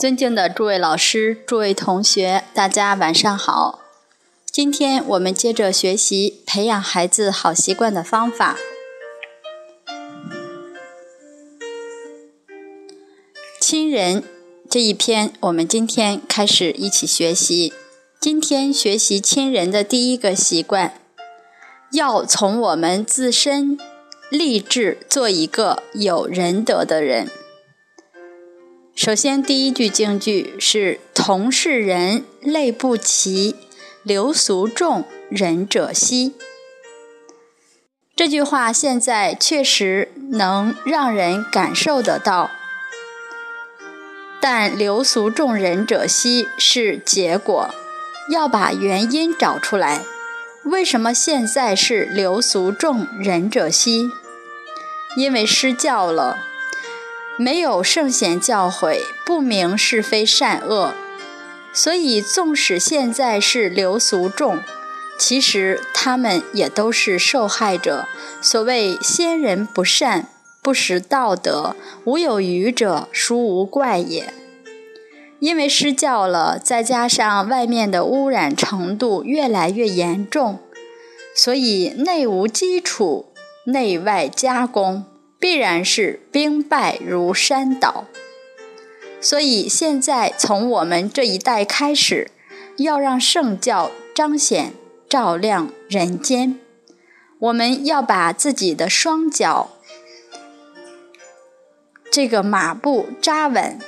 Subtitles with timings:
[0.00, 3.80] 尊敬的诸位老师、诸位同学，大家晚上好。
[4.50, 8.56] 今天我们接着学习培养孩子好习惯的方法。
[13.60, 14.24] 亲人
[14.70, 17.74] 这一篇，我们今天开始一起学习。
[18.18, 20.94] 今天学习亲人的第一个习惯，
[21.92, 23.78] 要从我们自身
[24.30, 27.30] 立志做一个有仁德的人。
[29.02, 33.56] 首先，第一句京剧是“同是人类不齐，
[34.02, 36.34] 流俗重，仁者稀”。
[38.14, 42.50] 这句话现在确实能让人感受得到，
[44.38, 47.70] 但“流俗重，仁者稀”是结果，
[48.30, 50.02] 要把原因找出来。
[50.64, 54.10] 为什么现在是“流俗重，仁者稀”？
[55.16, 56.49] 因为失教了。
[57.36, 60.92] 没有圣贤教诲，不明是非善恶，
[61.72, 64.58] 所以纵使现在是流俗众，
[65.18, 68.06] 其实他们也都是受害者。
[68.42, 70.28] 所谓先人不善，
[70.62, 74.34] 不识道德，无有愚者，殊无怪也。
[75.38, 80.58] 因为失教了，再加上外面的污染程度越来越严重，
[81.34, 83.32] 所以内无基础，
[83.64, 85.06] 内外加工。
[85.40, 88.04] 必然是兵败如山倒，
[89.20, 92.30] 所以现在从我们这一代开始，
[92.76, 94.74] 要让圣教彰显
[95.08, 96.60] 照亮人间。
[97.38, 99.70] 我们要把自己的双脚
[102.12, 103.78] 这个马步扎稳，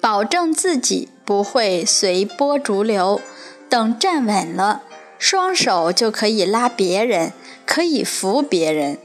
[0.00, 3.20] 保证自己不会随波逐流。
[3.68, 4.82] 等站稳了，
[5.18, 7.32] 双手就可以拉别人，
[7.64, 8.98] 可以扶别人。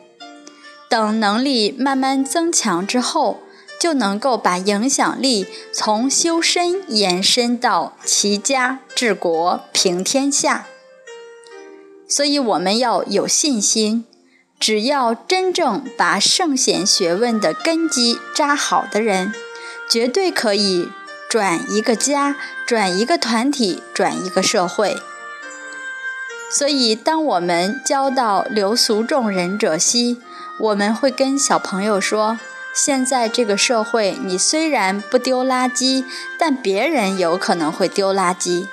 [0.90, 3.42] 等能力慢慢增强之后，
[3.80, 10.66] 就能够把影响力从修身延伸到齐家治国平天下。
[12.08, 14.06] 所以我们要有信心，
[14.60, 19.34] 只要真正把圣贤学问的根基扎好的人，
[19.90, 20.90] 绝对可以
[21.30, 24.96] 转一个家，转一个团体，转一个社会。
[26.50, 30.22] 所以，当我们教到“流俗众，人者稀”。
[30.60, 32.40] 我们会跟小朋友说：
[32.74, 36.04] 现在这个社会，你虽然不丢垃圾，
[36.40, 38.68] 但别人有可能会丢垃圾。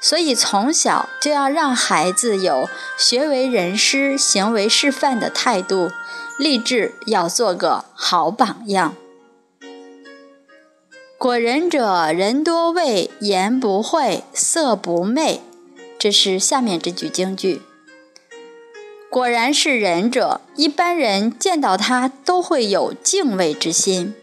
[0.00, 5.90] 所以从小就要让孩子有学为人师、行为示范的态度，
[6.38, 8.94] 立志要做个好榜样。
[11.18, 15.42] 果仁者，人多畏，言不讳，色不昧。
[15.98, 17.62] 这是下面这句京剧。
[19.10, 24.14] 果然是仁者，一般人见到他都会有敬畏之心。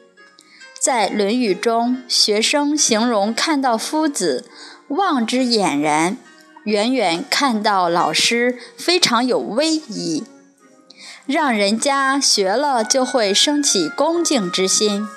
[0.80, 4.46] 在《论语》中，学生形容看到夫子
[4.90, 6.18] 望之俨然，
[6.66, 10.24] 远远看到老师非常有威仪，
[11.26, 15.08] 让人家学了就会升起恭敬之心。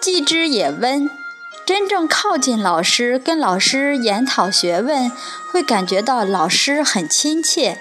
[0.00, 1.10] 继之也温，
[1.66, 5.12] 真正靠近老师，跟老师研讨学问，
[5.52, 7.78] 会感觉到老师很亲切。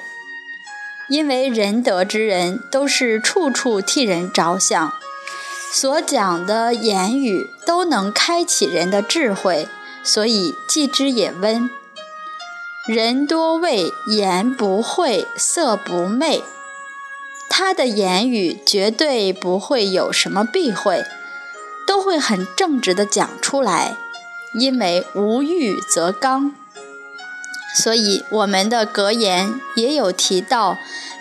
[1.09, 4.93] 因为仁德之人都是处处替人着想，
[5.73, 9.67] 所讲的言语都能开启人的智慧，
[10.03, 11.69] 所以记之也温。
[12.87, 16.43] 人多畏言不讳，色不昧。
[17.49, 21.03] 他的言语绝对不会有什么避讳，
[21.87, 23.97] 都会很正直的讲出来，
[24.53, 26.53] 因为无欲则刚。
[27.75, 30.77] 所以，我们的格言也有提到：“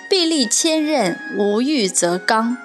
[0.08, 2.56] 壁立千仞，无欲则刚。”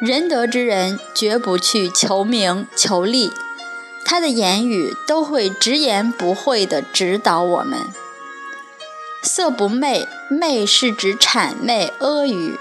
[0.00, 3.32] 仁德之人绝不去求名求利，
[4.04, 7.78] 他的言语都会直言不讳地指导我们。
[9.22, 12.56] 色不昧，昧是指谄媚阿谀，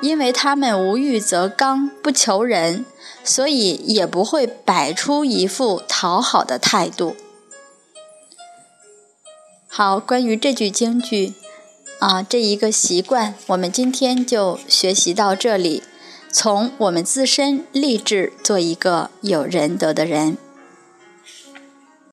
[0.00, 2.86] 因为他们无欲则刚，不求人，
[3.22, 7.14] 所以也不会摆出一副讨好的态度。
[9.78, 11.34] 好，关于这句京剧，
[11.98, 15.82] 啊，这一个习惯，我们今天就学习到这里。
[16.32, 20.38] 从我们自身立志做一个有仁德的人。